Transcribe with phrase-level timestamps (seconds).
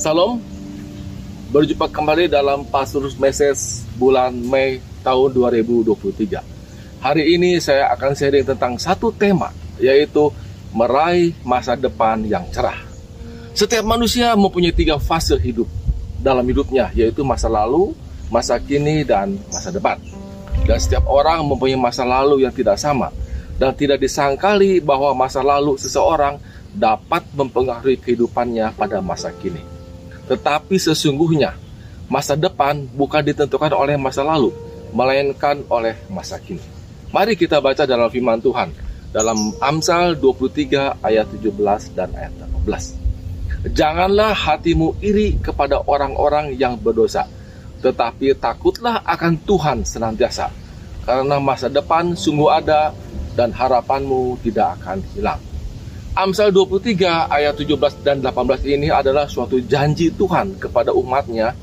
[0.00, 0.40] Salam,
[1.52, 6.40] berjumpa kembali dalam Pastor Message bulan Mei tahun 2023.
[7.04, 10.32] Hari ini saya akan sharing tentang satu tema, yaitu
[10.72, 12.80] meraih masa depan yang cerah.
[13.52, 15.68] Setiap manusia mempunyai tiga fase hidup
[16.16, 17.92] dalam hidupnya, yaitu masa lalu,
[18.32, 20.00] masa kini, dan masa depan.
[20.64, 23.12] Dan setiap orang mempunyai masa lalu yang tidak sama,
[23.60, 26.40] dan tidak disangkali bahwa masa lalu seseorang
[26.72, 29.79] dapat mempengaruhi kehidupannya pada masa kini.
[30.30, 31.58] Tetapi sesungguhnya
[32.06, 34.54] masa depan bukan ditentukan oleh masa lalu,
[34.94, 36.62] melainkan oleh masa kini.
[37.10, 38.70] Mari kita baca dalam firman Tuhan
[39.10, 42.30] dalam Amsal 23 ayat 17 dan ayat
[42.62, 43.74] 18.
[43.74, 47.26] Janganlah hatimu iri kepada orang-orang yang berdosa,
[47.82, 50.48] tetapi takutlah akan Tuhan senantiasa,
[51.02, 52.94] karena masa depan sungguh ada
[53.34, 55.42] dan harapanmu tidak akan hilang.
[56.20, 61.56] Amsal 23 ayat 17 dan 18 ini adalah suatu janji Tuhan kepada umatnya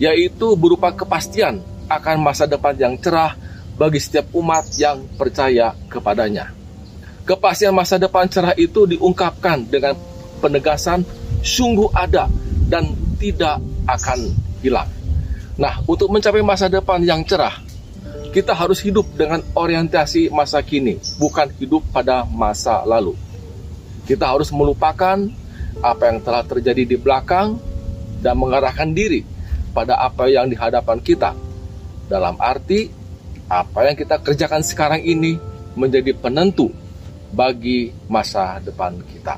[0.00, 1.60] yaitu berupa kepastian
[1.92, 3.36] akan masa depan yang cerah
[3.76, 6.48] bagi setiap umat yang percaya kepadanya.
[7.28, 9.92] Kepastian masa depan cerah itu diungkapkan dengan
[10.40, 11.04] penegasan
[11.44, 12.32] sungguh ada
[12.64, 12.88] dan
[13.20, 14.32] tidak akan
[14.64, 14.88] hilang.
[15.60, 17.60] Nah, untuk mencapai masa depan yang cerah,
[18.32, 23.27] kita harus hidup dengan orientasi masa kini, bukan hidup pada masa lalu.
[24.08, 25.20] Kita harus melupakan
[25.84, 27.60] apa yang telah terjadi di belakang
[28.24, 29.20] dan mengarahkan diri
[29.76, 31.36] pada apa yang di hadapan kita.
[32.08, 32.88] Dalam arti,
[33.52, 35.36] apa yang kita kerjakan sekarang ini
[35.76, 36.72] menjadi penentu
[37.36, 39.36] bagi masa depan kita.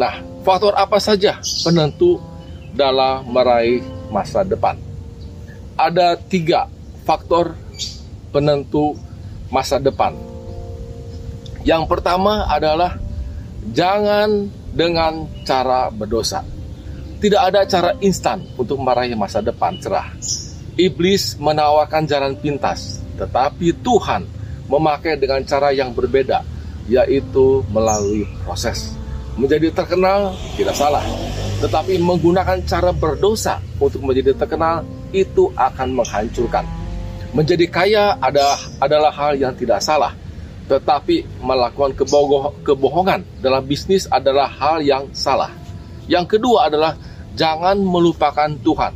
[0.00, 2.16] Nah, faktor apa saja penentu
[2.72, 4.80] dalam meraih masa depan?
[5.76, 6.72] Ada tiga
[7.04, 7.52] faktor
[8.32, 8.96] penentu
[9.52, 10.16] masa depan.
[11.64, 12.96] Yang pertama adalah
[13.74, 16.46] Jangan dengan cara berdosa.
[17.18, 20.14] Tidak ada cara instan untuk meraih masa depan cerah.
[20.78, 24.22] Iblis menawarkan jalan pintas, tetapi Tuhan
[24.70, 26.46] memakai dengan cara yang berbeda,
[26.86, 28.94] yaitu melalui proses.
[29.34, 31.02] Menjadi terkenal tidak salah,
[31.58, 36.62] tetapi menggunakan cara berdosa untuk menjadi terkenal itu akan menghancurkan.
[37.34, 40.14] Menjadi kaya ada, adalah hal yang tidak salah,
[40.68, 41.96] tetapi melakukan
[42.62, 45.50] kebohongan dalam bisnis adalah hal yang salah.
[46.04, 46.92] Yang kedua adalah
[47.32, 48.92] jangan melupakan Tuhan.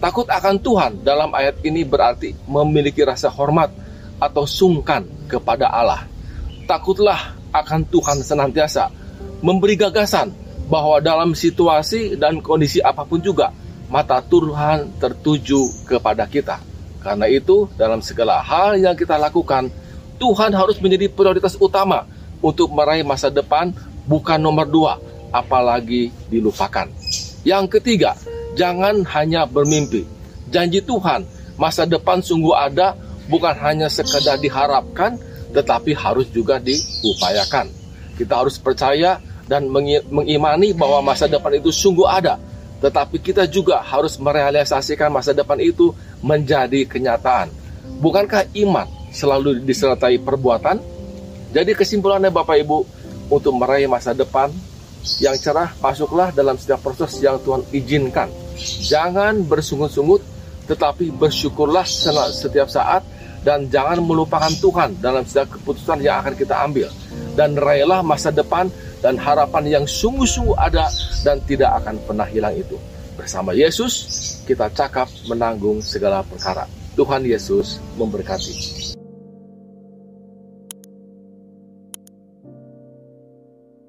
[0.00, 3.70] Takut akan Tuhan dalam ayat ini berarti memiliki rasa hormat
[4.18, 6.08] atau sungkan kepada Allah.
[6.66, 8.90] Takutlah akan Tuhan senantiasa
[9.44, 10.32] memberi gagasan
[10.66, 13.52] bahwa dalam situasi dan kondisi apa pun juga
[13.92, 16.56] mata Tuhan tertuju kepada kita.
[17.04, 19.68] Karena itu dalam segala hal yang kita lakukan
[20.16, 22.08] Tuhan harus menjadi prioritas utama
[22.42, 23.70] untuk meraih masa depan
[24.04, 24.98] bukan nomor dua,
[25.30, 26.90] apalagi dilupakan.
[27.42, 28.18] Yang ketiga,
[28.58, 30.04] jangan hanya bermimpi.
[30.52, 31.24] Janji Tuhan,
[31.56, 32.98] masa depan sungguh ada,
[33.30, 35.16] bukan hanya sekedar diharapkan,
[35.54, 37.70] tetapi harus juga diupayakan.
[38.18, 39.18] Kita harus percaya
[39.48, 39.66] dan
[40.10, 42.36] mengimani bahwa masa depan itu sungguh ada,
[42.82, 47.50] tetapi kita juga harus merealisasikan masa depan itu menjadi kenyataan.
[48.02, 50.80] Bukankah iman selalu disertai perbuatan.
[51.52, 52.78] Jadi kesimpulannya Bapak Ibu,
[53.28, 54.52] untuk meraih masa depan
[55.20, 58.28] yang cerah, masuklah dalam setiap proses yang Tuhan izinkan.
[58.88, 60.20] Jangan bersungut-sungut,
[60.68, 61.84] tetapi bersyukurlah
[62.32, 63.04] setiap saat
[63.42, 66.88] dan jangan melupakan Tuhan dalam setiap keputusan yang akan kita ambil.
[67.34, 68.70] Dan raihlah masa depan
[69.02, 70.86] dan harapan yang sungguh-sungguh ada
[71.26, 72.78] dan tidak akan pernah hilang itu.
[73.18, 73.92] Bersama Yesus,
[74.46, 76.68] kita cakap menanggung segala perkara.
[76.94, 78.92] Tuhan Yesus memberkati.